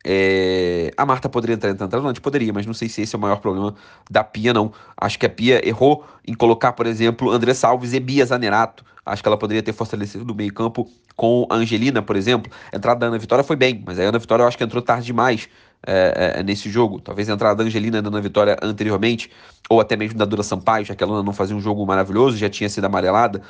é... 0.04 0.92
A 0.96 1.04
Marta 1.04 1.28
poderia 1.28 1.54
entrar 1.54 1.70
entrando 1.70 2.08
antes? 2.08 2.20
Poderia, 2.20 2.52
mas 2.52 2.66
não 2.66 2.74
sei 2.74 2.88
se 2.88 3.02
esse 3.02 3.14
é 3.14 3.18
o 3.18 3.20
maior 3.20 3.36
problema 3.36 3.74
da 4.10 4.24
Pia, 4.24 4.52
não. 4.52 4.72
Acho 4.96 5.18
que 5.18 5.26
a 5.26 5.30
Pia 5.30 5.66
errou 5.66 6.04
em 6.26 6.34
colocar, 6.34 6.72
por 6.72 6.86
exemplo, 6.86 7.30
André 7.30 7.54
Salves 7.54 7.92
e 7.92 8.00
Bia 8.00 8.24
Zanerato. 8.24 8.84
Acho 9.04 9.22
que 9.22 9.28
ela 9.28 9.38
poderia 9.38 9.62
ter 9.62 9.72
fortalecido 9.72 10.24
no 10.24 10.34
meio-campo 10.34 10.88
com 11.16 11.46
a 11.50 11.56
Angelina, 11.56 12.00
por 12.02 12.16
exemplo. 12.16 12.50
A 12.72 12.76
entrada 12.76 13.00
da 13.00 13.06
Ana 13.06 13.18
Vitória 13.18 13.44
foi 13.44 13.56
bem, 13.56 13.82
mas 13.84 13.98
a 13.98 14.02
Ana 14.02 14.18
Vitória 14.18 14.42
eu 14.42 14.48
acho 14.48 14.56
que 14.56 14.64
entrou 14.64 14.82
tarde 14.82 15.06
demais 15.06 15.48
é, 15.86 16.36
é, 16.38 16.42
nesse 16.42 16.70
jogo. 16.70 17.00
Talvez 17.00 17.28
a 17.28 17.32
entrada 17.32 17.56
da 17.56 17.64
Angelina 17.64 18.00
na 18.02 18.20
Vitória 18.20 18.56
anteriormente, 18.62 19.30
ou 19.68 19.80
até 19.80 19.96
mesmo 19.96 20.18
da 20.18 20.24
Dura 20.24 20.42
Sampaio, 20.42 20.84
já 20.84 20.94
que 20.94 21.02
ela 21.02 21.22
não 21.22 21.32
fazia 21.32 21.56
um 21.56 21.60
jogo 21.60 21.84
maravilhoso, 21.84 22.36
já 22.36 22.48
tinha 22.48 22.68
sido 22.68 22.84
amarelada 22.84 23.42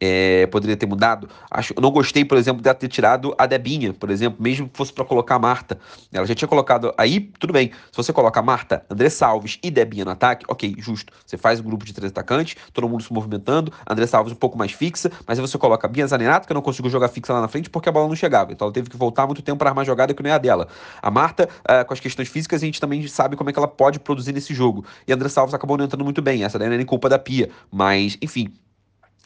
é, 0.00 0.46
poderia 0.46 0.76
ter 0.76 0.86
mudado. 0.86 1.28
Acho, 1.50 1.72
eu 1.76 1.82
não 1.82 1.90
gostei, 1.90 2.24
por 2.24 2.38
exemplo, 2.38 2.62
de 2.62 2.72
ter 2.74 2.88
tirado 2.88 3.34
a 3.38 3.46
Debinha, 3.46 3.92
por 3.92 4.10
exemplo, 4.10 4.40
mesmo 4.40 4.68
que 4.68 4.76
fosse 4.76 4.92
para 4.92 5.04
colocar 5.04 5.36
a 5.36 5.38
Marta. 5.38 5.78
Ela 6.12 6.26
já 6.26 6.34
tinha 6.34 6.48
colocado. 6.48 6.92
Aí, 6.96 7.20
tudo 7.38 7.52
bem. 7.52 7.70
Se 7.90 7.96
você 7.96 8.12
coloca 8.12 8.40
a 8.40 8.42
Marta, 8.42 8.84
André 8.90 9.08
Salves 9.10 9.58
e 9.62 9.70
Debinha 9.70 10.04
no 10.04 10.10
ataque, 10.10 10.44
ok, 10.48 10.74
justo. 10.78 11.12
Você 11.24 11.36
faz 11.36 11.60
um 11.60 11.64
grupo 11.64 11.84
de 11.84 11.92
três 11.92 12.10
atacantes, 12.10 12.56
todo 12.72 12.88
mundo 12.88 13.02
se 13.02 13.12
movimentando, 13.12 13.72
André 13.88 14.06
Salves 14.06 14.32
um 14.32 14.36
pouco 14.36 14.56
mais 14.56 14.72
fixa, 14.72 15.10
mas 15.26 15.38
aí 15.38 15.46
você 15.46 15.58
coloca 15.58 15.86
a 15.86 15.90
Bia 15.90 16.06
Zanerato, 16.06 16.46
que 16.46 16.54
não 16.54 16.62
conseguiu 16.62 16.90
jogar 16.90 17.08
fixa 17.08 17.32
lá 17.32 17.40
na 17.40 17.48
frente 17.48 17.70
porque 17.70 17.88
a 17.88 17.92
bola 17.92 18.08
não 18.08 18.16
chegava. 18.16 18.52
Então 18.52 18.66
ela 18.66 18.72
teve 18.72 18.88
que 18.88 18.96
voltar 18.96 19.26
muito 19.26 19.42
tempo 19.42 19.58
para 19.58 19.70
armar 19.70 19.84
jogada 19.84 20.14
que 20.14 20.22
não 20.22 20.30
é 20.30 20.34
a 20.34 20.38
dela. 20.38 20.68
A 21.02 21.10
Marta, 21.10 21.48
uh, 21.62 21.84
com 21.86 21.94
as 21.94 22.00
questões 22.00 22.28
físicas, 22.28 22.62
a 22.62 22.66
gente 22.66 22.80
também 22.80 23.06
sabe 23.06 23.36
como 23.36 23.50
é 23.50 23.52
que 23.52 23.58
ela 23.58 23.68
pode 23.68 23.98
produzir 23.98 24.32
nesse 24.32 24.54
jogo. 24.54 24.84
E 25.06 25.12
André 25.12 25.28
Salves 25.28 25.54
acabou 25.54 25.76
não 25.76 25.84
entrando 25.84 26.04
muito 26.04 26.22
bem. 26.22 26.44
Essa 26.44 26.58
daí 26.58 26.68
não 26.68 26.74
é 26.74 26.78
nem 26.78 26.86
culpa 26.86 27.08
da 27.08 27.18
Pia. 27.18 27.50
Mas, 27.70 28.16
enfim, 28.22 28.52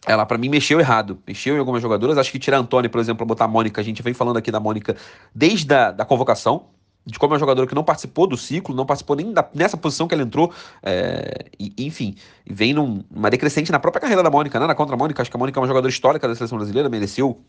ela 0.06 0.26
para 0.26 0.36
mim 0.36 0.48
mexeu 0.48 0.80
errado, 0.80 1.18
mexeu 1.26 1.56
em 1.56 1.58
algumas 1.58 1.80
jogadoras. 1.80 2.18
Acho 2.18 2.32
que 2.32 2.38
tirar 2.38 2.56
a 2.56 2.60
Antônia, 2.60 2.90
por 2.90 3.00
exemplo, 3.00 3.24
botar 3.24 3.44
a 3.44 3.48
Mônica, 3.48 3.80
a 3.80 3.84
gente 3.84 4.02
vem 4.02 4.14
falando 4.14 4.36
aqui 4.36 4.50
da 4.50 4.60
Mônica 4.60 4.96
desde 5.34 5.72
a 5.74 5.90
da 5.90 6.04
convocação, 6.04 6.66
de 7.04 7.18
como 7.18 7.32
é 7.32 7.34
uma 7.34 7.40
jogadora 7.40 7.66
que 7.66 7.74
não 7.74 7.84
participou 7.84 8.26
do 8.26 8.36
ciclo, 8.36 8.74
não 8.74 8.86
participou 8.86 9.16
nem 9.16 9.32
da, 9.32 9.48
nessa 9.54 9.76
posição 9.76 10.06
que 10.06 10.14
ela 10.14 10.22
entrou, 10.22 10.52
é, 10.82 11.46
e, 11.58 11.72
enfim, 11.78 12.14
vem 12.46 12.72
num, 12.72 13.02
numa 13.10 13.28
decrescente 13.28 13.72
na 13.72 13.80
própria 13.80 14.00
carreira 14.00 14.22
da 14.22 14.30
Mônica, 14.30 14.58
nada 14.58 14.74
contra 14.74 14.94
a 14.94 14.98
Mônica, 14.98 15.20
acho 15.20 15.30
que 15.30 15.36
a 15.36 15.38
Mônica 15.38 15.58
é 15.58 15.60
uma 15.60 15.66
jogadora 15.66 15.90
histórica 15.90 16.28
da 16.28 16.34
seleção 16.34 16.58
brasileira, 16.58 16.88
mereceu 16.88 17.40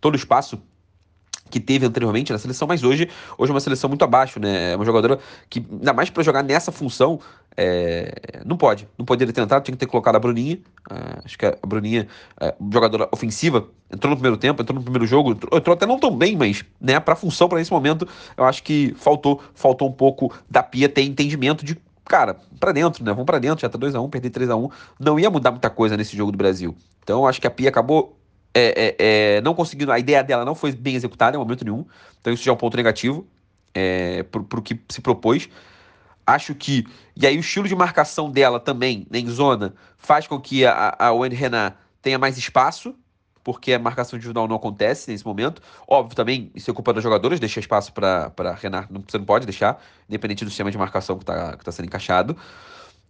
todo 0.00 0.14
o 0.14 0.16
espaço 0.16 0.58
que 1.50 1.60
teve 1.60 1.86
anteriormente 1.86 2.32
na 2.32 2.38
seleção, 2.38 2.66
mas 2.66 2.82
hoje, 2.82 3.08
hoje 3.38 3.50
é 3.50 3.54
uma 3.54 3.60
seleção 3.60 3.88
muito 3.88 4.02
abaixo, 4.02 4.40
né? 4.40 4.72
É 4.72 4.76
uma 4.76 4.84
jogadora 4.84 5.18
que, 5.48 5.64
ainda 5.70 5.92
mais 5.92 6.10
para 6.10 6.22
jogar 6.22 6.42
nessa 6.42 6.72
função, 6.72 7.20
é, 7.56 8.42
não 8.44 8.56
pode. 8.56 8.88
Não 8.98 9.04
poderia 9.04 9.32
ter 9.32 9.40
entrado, 9.40 9.64
tinha 9.64 9.74
que 9.74 9.78
ter 9.78 9.86
colocado 9.86 10.16
a 10.16 10.18
Bruninha. 10.18 10.58
É, 10.90 11.22
acho 11.24 11.38
que 11.38 11.46
a 11.46 11.56
Bruninha, 11.66 12.06
é, 12.40 12.54
jogadora 12.72 13.08
ofensiva, 13.12 13.68
entrou 13.92 14.10
no 14.10 14.16
primeiro 14.16 14.36
tempo, 14.36 14.62
entrou 14.62 14.76
no 14.76 14.82
primeiro 14.82 15.06
jogo, 15.06 15.32
entrou, 15.32 15.58
entrou 15.58 15.74
até 15.74 15.86
não 15.86 15.98
tão 15.98 16.14
bem, 16.16 16.36
mas 16.36 16.64
né, 16.80 17.00
para 17.00 17.16
função, 17.16 17.48
para 17.48 17.60
esse 17.60 17.70
momento, 17.70 18.06
eu 18.36 18.44
acho 18.44 18.62
que 18.62 18.94
faltou, 18.98 19.40
faltou 19.54 19.88
um 19.88 19.92
pouco 19.92 20.32
da 20.50 20.62
Pia 20.62 20.88
ter 20.88 21.02
entendimento 21.02 21.64
de 21.64 21.76
cara, 22.04 22.36
para 22.60 22.72
dentro, 22.72 23.04
né? 23.04 23.10
Vamos 23.10 23.26
para 23.26 23.38
dentro, 23.38 23.60
já 23.60 23.68
tá 23.68 23.76
2 23.76 23.94
a 23.94 24.00
1 24.00 24.04
um, 24.04 24.08
perder 24.08 24.30
3 24.30 24.50
a 24.50 24.56
1 24.56 24.68
Não 25.00 25.18
ia 25.18 25.28
mudar 25.28 25.50
muita 25.50 25.68
coisa 25.68 25.96
nesse 25.96 26.16
jogo 26.16 26.30
do 26.30 26.38
Brasil. 26.38 26.76
Então, 27.02 27.26
acho 27.26 27.40
que 27.40 27.46
a 27.46 27.50
Pia 27.50 27.68
acabou 27.68 28.16
é, 28.54 28.86
é, 28.86 28.96
é, 29.36 29.40
não 29.42 29.54
conseguindo, 29.54 29.92
a 29.92 29.98
ideia 29.98 30.24
dela 30.24 30.44
não 30.44 30.54
foi 30.54 30.72
bem 30.72 30.94
executada 30.94 31.36
em 31.36 31.38
momento 31.38 31.62
nenhum, 31.62 31.84
então 32.18 32.32
isso 32.32 32.42
já 32.42 32.50
é 32.50 32.54
um 32.54 32.56
ponto 32.56 32.74
negativo 32.74 33.26
é, 33.74 34.22
pro, 34.22 34.42
pro 34.42 34.62
que 34.62 34.80
se 34.88 35.02
propôs. 35.02 35.48
Acho 36.26 36.54
que, 36.54 36.84
e 37.14 37.26
aí 37.26 37.36
o 37.36 37.40
estilo 37.40 37.68
de 37.68 37.76
marcação 37.76 38.30
dela 38.30 38.58
também, 38.58 39.06
né, 39.10 39.20
em 39.20 39.28
zona, 39.28 39.74
faz 39.96 40.26
com 40.26 40.40
que 40.40 40.66
a, 40.66 40.96
a 40.98 41.12
Wendy 41.12 41.36
Renan 41.36 41.72
tenha 42.02 42.18
mais 42.18 42.36
espaço, 42.36 42.94
porque 43.44 43.72
a 43.72 43.78
marcação 43.78 44.16
individual 44.16 44.48
não 44.48 44.56
acontece 44.56 45.08
nesse 45.08 45.24
momento. 45.24 45.62
Óbvio 45.86 46.16
também, 46.16 46.50
isso 46.52 46.68
é 46.68 46.74
culpa 46.74 46.92
dos 46.92 47.02
jogadores, 47.02 47.38
deixar 47.38 47.60
espaço 47.60 47.92
para 47.92 48.58
Renan, 48.60 48.86
não, 48.90 49.04
você 49.06 49.18
não 49.18 49.24
pode 49.24 49.46
deixar, 49.46 49.80
independente 50.08 50.44
do 50.44 50.50
sistema 50.50 50.68
de 50.68 50.76
marcação 50.76 51.16
que 51.16 51.22
está 51.22 51.56
que 51.56 51.64
tá 51.64 51.70
sendo 51.70 51.86
encaixado. 51.86 52.36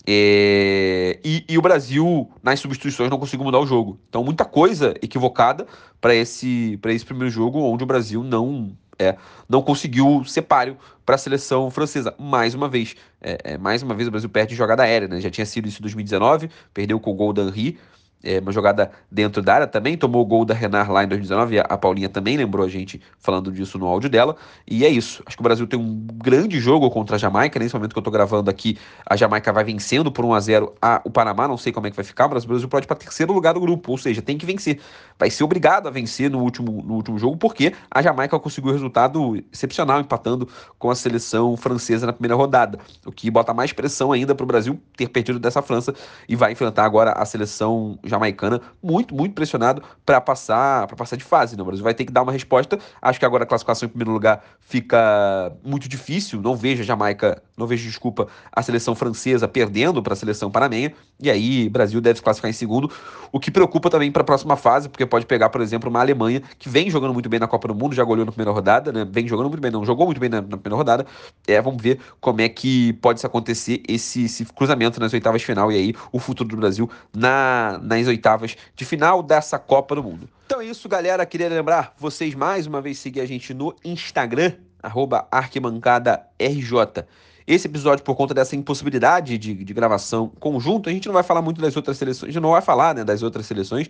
É, 0.07 1.19
e, 1.25 1.45
e, 1.49 1.59
o 1.59 1.63
Brasil, 1.63 2.31
nas 2.43 2.61
substituições, 2.61 3.11
não 3.11 3.19
conseguiu 3.19 3.45
mudar 3.45 3.59
o 3.59 3.67
jogo. 3.67 3.99
Então, 4.09 4.23
muita 4.23 4.45
coisa 4.45 4.95
equivocada 5.03 5.67
para 6.01 6.15
esse, 6.15 6.79
esse 6.85 7.05
primeiro 7.05 7.31
jogo, 7.31 7.59
onde 7.61 7.83
o 7.83 7.87
Brasil 7.87 8.23
não 8.23 8.77
é, 8.99 9.17
não 9.49 9.63
conseguiu 9.63 10.25
ser 10.25 10.43
páreo 10.43 10.77
para 11.05 11.15
a 11.15 11.19
seleção 11.19 11.71
francesa. 11.71 12.15
Mais 12.19 12.55
uma 12.55 12.69
vez, 12.69 12.97
é, 13.21 13.39
é, 13.45 13.59
mais 13.59 13.83
uma 13.83 13.95
vez 13.95 14.09
o 14.09 14.11
Brasil 14.11 14.29
perde 14.29 14.55
jogada 14.55 14.83
aérea, 14.83 15.09
né? 15.09 15.21
Já 15.21 15.31
tinha 15.31 15.47
sido 15.47 15.69
isso 15.69 15.79
em 15.79 15.83
2019, 15.83 16.51
perdeu 16.73 16.99
com 16.99 17.11
o 17.11 17.15
gol 17.15 17.33
da 17.33 17.43
Henry, 17.43 17.79
é, 18.23 18.41
uma 18.41 18.53
jogada 18.53 18.91
dentro 19.11 19.43
da 19.43 19.55
área, 19.55 19.67
também 19.67 19.97
tomou 19.97 20.23
o 20.23 20.25
gol 20.25 20.45
da 20.45 20.55
Renard 20.55 20.91
lá 20.91 21.05
em 21.05 21.09
2019, 21.09 21.59
a 21.61 21.79
Paulinha 21.79 22.09
também 22.09 22.37
lembrou 22.37 22.65
a 22.65 22.69
gente 22.69 23.01
falando 23.19 23.53
disso 23.53 23.79
no 23.79 23.87
áudio 23.87 24.11
dela, 24.11 24.37
e 24.67 24.85
é 24.85 24.89
isso, 24.89 25.23
acho 25.27 25.37
que 25.37 25.43
o 25.43 25.45
Brasil 25.45 25.67
tem 25.67 25.79
um 25.79 26.07
grande 26.15 26.59
jogo 26.59 26.91
contra 26.91 27.17
a 27.17 27.19
Jamaica, 27.19 27.59
nesse 27.59 27.75
momento 27.75 27.93
que 27.93 27.99
eu 27.99 28.03
tô 28.03 28.11
gravando 28.11 28.51
aqui, 28.51 28.79
a 29.09 29.17
Jamaica 29.17 29.53
vai 29.53 29.65
vencendo 29.65 30.11
por 30.11 30.25
1 30.25 30.35
a 30.35 30.41
0 30.41 30.75
a, 30.81 31.01
o 31.05 31.11
Panamá, 31.11 31.47
não 31.47 31.57
sei 31.57 31.73
como 31.73 31.87
é 31.87 31.91
que 31.91 31.97
vai 31.97 32.05
ficar, 32.05 32.29
mas 32.29 32.45
o 32.45 32.49
Brasil 32.49 32.69
pode 32.69 32.85
ir 32.85 32.89
para 32.89 32.97
terceiro 32.97 33.33
lugar 33.33 33.55
do 33.55 33.61
grupo, 33.61 33.93
ou 33.93 33.99
seja, 33.99 34.21
tem 34.21 34.37
que 34.37 34.47
vencer, 34.47 34.81
vai 35.19 35.31
ser 35.31 35.45
obrigado 35.45 35.87
a 35.87 35.91
vencer 35.91 36.31
no 36.31 36.41
último, 36.41 36.83
no 36.83 36.95
último 36.95 37.19
jogo, 37.19 37.37
porque 37.37 37.73
a 37.91 38.03
Jamaica 38.03 38.39
conseguiu 38.39 38.71
um 38.71 38.75
resultado 38.75 39.43
excepcional, 39.53 40.01
empatando 40.01 40.49
com 40.79 40.91
a 40.91 40.95
seleção 40.95 41.57
francesa 41.57 42.07
na 42.07 42.13
primeira 42.13 42.35
rodada, 42.35 42.79
o 43.05 43.13
que 43.13 43.31
bota 43.31 43.55
mais 43.55 43.73
pressão 43.73 44.13
ainda 44.13 44.35
para 44.35 44.45
o 44.45 44.47
Brasil 44.47 44.81
ter 44.97 45.09
perdido 45.09 45.39
dessa 45.39 45.63
França, 45.63 45.95
e 46.29 46.35
vai 46.35 46.53
enfrentar 46.53 46.85
agora 46.85 47.13
a 47.13 47.25
seleção 47.25 47.99
jamaicana, 48.09 48.61
muito, 48.83 49.15
muito 49.15 49.35
pressionado 49.35 49.83
para 50.05 50.21
passar 50.21 50.87
para 50.87 50.97
passar 50.97 51.17
de 51.17 51.25
fase. 51.25 51.57
Né? 51.57 51.63
O 51.63 51.67
Brasil 51.67 51.85
vai 51.85 51.95
ter 51.95 52.05
que 52.05 52.13
dar 52.13 52.23
uma 52.23 52.33
resposta. 52.33 52.79
Acho 53.01 53.19
que 53.19 53.25
agora 53.25 53.45
a 53.45 53.47
classificação 53.47 53.87
em 53.87 53.91
primeiro 53.91 54.13
lugar 54.13 54.43
fica 54.61 55.53
muito 55.65 55.89
difícil. 55.89 56.41
Não 56.41 56.57
vejo 56.57 56.83
a 56.83 56.85
Jamaica, 56.85 57.43
não 57.57 57.67
vejo, 57.67 57.89
desculpa, 57.89 58.29
a 58.53 58.63
seleção 58.63 58.95
francesa 58.95 59.49
perdendo 59.49 60.03
para 60.03 60.13
a 60.13 60.17
seleção 60.17 60.51
panamenha. 60.51 60.93
E 61.21 61.31
aí, 61.31 61.69
Brasil 61.69 62.01
deve 62.01 62.19
se 62.19 62.23
classificar 62.23 62.51
em 62.51 62.55
segundo, 62.55 62.91
o 63.33 63.41
que 63.41 63.51
preocupa 63.51 63.89
também 63.89 64.13
para 64.13 64.23
a 64.23 64.25
próxima 64.25 64.57
fase, 64.57 64.89
porque 64.89 65.07
pode 65.07 65.25
pegar, 65.25 65.49
por 65.49 65.61
exemplo, 65.61 65.89
uma 65.89 66.01
Alemanha 66.01 66.43
que 66.59 66.69
vem 66.69 66.91
jogando 66.91 67.15
muito 67.15 67.29
bem 67.29 67.41
na 67.41 67.47
Copa 67.47 67.69
do 67.69 67.75
Mundo, 67.75 67.95
já 67.95 68.05
goleou 68.05 68.27
na 68.27 68.33
primeira 68.33 68.53
rodada, 68.53 68.93
né? 68.93 69.07
Vem 69.11 69.27
jogando 69.27 69.49
muito 69.49 69.61
bem, 69.61 69.71
não 69.71 69.85
jogou 69.85 70.07
muito 70.07 70.21
bem 70.21 70.29
na, 70.29 70.43
na 70.43 70.59
primeira 70.59 70.77
rodada. 70.77 71.07
É, 71.47 71.61
vamos 71.61 71.83
ver 71.83 71.99
como 72.21 72.41
é 72.41 72.49
que 72.49 72.93
pode 72.95 73.25
acontecer 73.25 73.83
esse, 73.89 74.25
esse 74.25 74.45
cruzamento 74.45 75.01
nas 75.01 75.13
oitavas 75.13 75.41
de 75.41 75.47
final 75.47 75.73
e 75.73 75.77
aí 75.77 75.95
o 76.13 76.19
futuro 76.19 76.49
do 76.51 76.57
Brasil 76.57 76.89
na, 77.15 77.79
nas 77.97 78.07
oitavas 78.07 78.57
de 78.75 78.85
final 78.85 79.23
dessa 79.23 79.59
Copa 79.59 79.95
do 79.95 80.03
Mundo. 80.03 80.29
Então 80.47 80.61
é 80.61 80.67
isso, 80.67 80.89
galera. 80.89 81.25
Queria 81.27 81.49
lembrar 81.49 81.95
vocês 81.99 82.35
mais 82.35 82.67
uma 82.67 82.81
vez 82.81 82.99
seguir 82.99 83.21
a 83.21 83.27
gente 83.27 83.53
no 83.53 83.75
Instagram, 83.85 84.53
arroba 84.83 85.27
arquibancadaRJ. 85.31 87.05
Esse 87.47 87.69
episódio, 87.69 88.05
por 88.05 88.17
conta 88.17 88.35
dessa 88.35 88.57
impossibilidade 88.57 89.39
de, 89.39 89.55
de 89.55 89.75
gravação 89.75 90.33
conjunto, 90.41 90.89
a 90.89 90.93
gente 90.93 91.07
não 91.07 91.15
vai 91.15 91.23
falar 91.23 91.41
muito 91.43 91.61
das 91.61 91.77
outras 91.77 91.97
seleções, 91.97 92.31
a 92.31 92.33
gente 92.33 92.43
não 92.43 92.51
vai 92.51 92.63
falar 92.63 92.95
né, 92.95 93.05
das 93.05 93.23
outras 93.23 93.47
seleções 93.47 93.89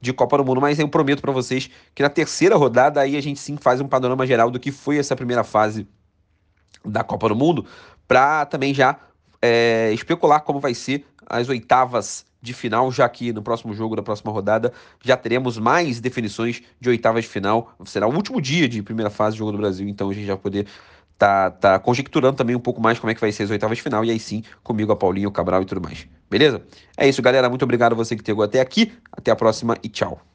de 0.00 0.12
Copa 0.12 0.36
do 0.38 0.44
Mundo, 0.44 0.60
mas 0.60 0.78
eu 0.78 0.88
prometo 0.88 1.20
para 1.20 1.32
vocês 1.32 1.70
que 1.94 2.02
na 2.02 2.08
terceira 2.08 2.56
rodada 2.56 3.00
aí 3.00 3.16
a 3.16 3.20
gente 3.22 3.40
sim 3.40 3.56
faz 3.56 3.80
um 3.80 3.88
panorama 3.88 4.26
geral 4.26 4.50
do 4.50 4.58
que 4.58 4.70
foi 4.70 4.98
essa 4.98 5.16
primeira 5.16 5.44
fase 5.44 5.86
da 6.84 7.02
Copa 7.02 7.28
do 7.28 7.36
Mundo, 7.36 7.66
para 8.08 8.46
também 8.46 8.72
já 8.72 8.98
é, 9.40 9.90
especular 9.92 10.40
como 10.40 10.60
vai 10.60 10.74
ser 10.74 11.06
as 11.26 11.48
oitavas 11.48 12.24
de 12.42 12.54
final, 12.54 12.90
já 12.90 13.08
que 13.08 13.32
no 13.32 13.42
próximo 13.42 13.74
jogo, 13.74 13.96
na 13.96 14.02
próxima 14.02 14.32
rodada, 14.32 14.72
já 15.04 15.16
teremos 15.16 15.58
mais 15.58 16.00
definições 16.00 16.62
de 16.80 16.88
oitavas 16.88 17.24
de 17.24 17.30
final. 17.30 17.72
Será 17.84 18.06
o 18.06 18.14
último 18.14 18.40
dia 18.40 18.68
de 18.68 18.82
primeira 18.82 19.10
fase 19.10 19.36
do 19.36 19.40
Jogo 19.40 19.52
do 19.52 19.58
Brasil, 19.58 19.88
então 19.88 20.08
a 20.08 20.14
gente 20.14 20.26
já 20.26 20.34
vai 20.34 20.42
poder 20.42 20.66
tá, 21.18 21.50
tá 21.50 21.78
conjecturando 21.78 22.36
também 22.36 22.56
um 22.56 22.60
pouco 22.60 22.80
mais 22.80 22.98
como 22.98 23.10
é 23.10 23.14
que 23.14 23.20
vai 23.20 23.30
ser 23.30 23.42
as 23.42 23.50
oitavas 23.50 23.76
de 23.76 23.82
final, 23.82 24.02
e 24.04 24.10
aí 24.10 24.18
sim, 24.18 24.42
comigo, 24.62 24.90
a 24.90 24.96
Paulinho, 24.96 25.28
o 25.28 25.32
Cabral 25.32 25.62
e 25.62 25.66
tudo 25.66 25.82
mais. 25.82 26.08
Beleza? 26.30 26.62
É 26.96 27.06
isso, 27.08 27.20
galera. 27.20 27.48
Muito 27.48 27.62
obrigado 27.62 27.92
a 27.92 27.96
você 27.96 28.16
que 28.16 28.24
chegou 28.24 28.44
até 28.44 28.60
aqui. 28.60 28.92
Até 29.12 29.30
a 29.30 29.36
próxima 29.36 29.76
e 29.82 29.88
tchau. 29.88 30.29